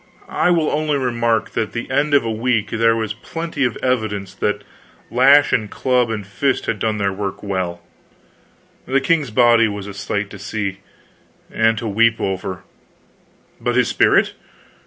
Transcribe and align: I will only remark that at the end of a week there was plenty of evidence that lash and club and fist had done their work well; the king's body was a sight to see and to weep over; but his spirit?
I 0.29 0.49
will 0.49 0.71
only 0.71 0.97
remark 0.97 1.51
that 1.51 1.61
at 1.61 1.71
the 1.73 1.87
end 1.91 2.15
of 2.15 2.25
a 2.25 2.31
week 2.31 2.71
there 2.71 2.95
was 2.95 3.13
plenty 3.13 3.63
of 3.65 3.77
evidence 3.83 4.33
that 4.33 4.63
lash 5.11 5.53
and 5.53 5.69
club 5.69 6.09
and 6.09 6.25
fist 6.25 6.65
had 6.65 6.79
done 6.79 6.97
their 6.97 7.13
work 7.13 7.43
well; 7.43 7.83
the 8.87 8.99
king's 8.99 9.29
body 9.29 9.67
was 9.67 9.85
a 9.85 9.93
sight 9.93 10.31
to 10.31 10.39
see 10.39 10.79
and 11.51 11.77
to 11.77 11.87
weep 11.87 12.19
over; 12.19 12.63
but 13.59 13.75
his 13.75 13.89
spirit? 13.89 14.33